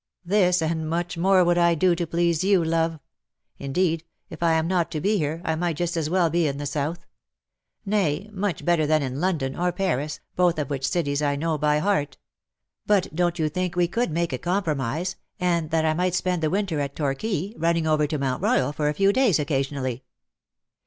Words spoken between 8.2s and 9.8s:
much better than in London, or